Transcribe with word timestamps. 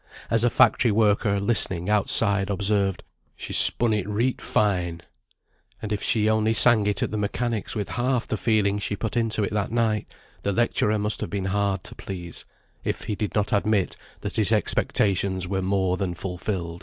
As 0.31 0.43
a 0.43 0.49
factory 0.49 0.89
worker, 0.91 1.39
listening 1.39 1.87
outside, 1.87 2.49
observed, 2.49 3.03
"She 3.35 3.53
spun 3.53 3.93
it 3.93 4.09
reet 4.09 4.41
fine!" 4.41 5.03
And 5.79 5.91
if 5.93 6.01
she 6.01 6.27
only 6.27 6.55
sang 6.55 6.87
it 6.87 7.03
at 7.03 7.11
the 7.11 7.19
Mechanics' 7.19 7.75
with 7.75 7.89
half 7.89 8.25
the 8.27 8.35
feeling 8.35 8.79
she 8.79 8.95
put 8.95 9.15
into 9.15 9.43
it 9.43 9.53
that 9.53 9.69
night, 9.69 10.07
the 10.41 10.53
lecturer 10.53 10.97
must 10.97 11.21
have 11.21 11.29
been 11.29 11.45
hard 11.45 11.83
to 11.83 11.93
please, 11.93 12.45
if 12.83 13.03
he 13.03 13.13
did 13.13 13.35
not 13.35 13.53
admit 13.53 13.95
that 14.21 14.37
his 14.37 14.51
expectations 14.51 15.47
were 15.47 15.61
more 15.61 15.97
than 15.97 16.15
fulfilled. 16.15 16.79